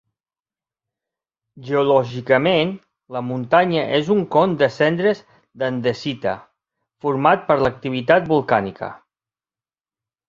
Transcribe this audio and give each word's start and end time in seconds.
Geològicament, 1.67 2.71
la 3.17 3.21
muntanya 3.27 3.83
és 3.99 4.09
un 4.15 4.25
con 4.37 4.55
de 4.63 4.69
cendres 4.79 5.23
d'andesita, 5.65 6.35
format 7.07 7.47
per 7.53 7.59
l'activitat 7.65 8.29
volcànica. 8.35 8.91